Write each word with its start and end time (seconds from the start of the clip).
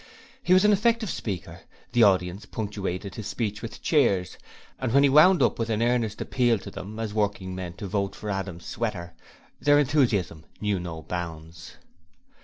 He 0.41 0.51
was 0.55 0.65
an 0.65 0.73
effective 0.73 1.11
speaker; 1.11 1.61
the 1.91 2.01
audience 2.01 2.47
punctuated 2.47 3.13
his 3.13 3.27
speech 3.27 3.61
with 3.61 3.83
cheers, 3.83 4.35
and 4.79 4.91
when 4.95 5.03
he 5.03 5.09
wound 5.09 5.43
up 5.43 5.59
with 5.59 5.69
an 5.69 5.83
earnest 5.83 6.19
appeal 6.21 6.57
to 6.57 6.71
them 6.71 6.97
as 6.97 7.13
working 7.13 7.53
men 7.53 7.73
to 7.73 7.85
vote 7.85 8.15
for 8.15 8.31
Adam 8.31 8.59
Sweater, 8.59 9.13
their 9.59 9.77
enthusiasm 9.77 10.43
knew 10.59 10.79
no 10.79 11.03
bounds. 11.03 11.75